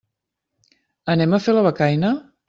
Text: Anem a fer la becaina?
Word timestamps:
Anem 1.15 1.35
a 1.35 1.41
fer 1.47 1.55
la 1.57 1.63
becaina? 1.69 2.15